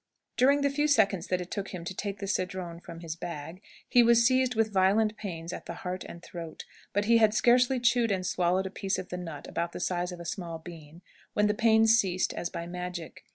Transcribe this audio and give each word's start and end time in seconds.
During 0.35 0.61
the 0.61 0.71
few 0.71 0.87
seconds 0.87 1.27
that 1.27 1.41
it 1.41 1.51
took 1.51 1.67
him 1.67 1.85
to 1.85 1.93
take 1.93 2.17
the 2.17 2.25
cedron 2.25 2.79
from 2.79 3.01
his 3.01 3.15
bag, 3.15 3.61
he 3.87 4.01
was 4.01 4.25
seized 4.25 4.55
with 4.55 4.73
violent 4.73 5.15
pains 5.15 5.53
at 5.53 5.67
the 5.67 5.75
heart 5.85 6.03
and 6.05 6.23
throat; 6.23 6.65
but 6.91 7.05
he 7.05 7.19
had 7.19 7.35
scarcely 7.35 7.79
chewed 7.79 8.11
and 8.11 8.25
swallowed 8.25 8.65
a 8.65 8.71
piece 8.71 8.97
of 8.97 9.09
the 9.09 9.17
nut 9.17 9.47
about 9.47 9.73
the 9.73 9.79
size 9.79 10.11
of 10.11 10.19
a 10.19 10.25
small 10.25 10.57
bean, 10.57 11.03
when 11.33 11.45
the 11.45 11.53
pains 11.53 11.99
ceased 11.99 12.33
as 12.33 12.49
by 12.49 12.65
magic. 12.65 13.25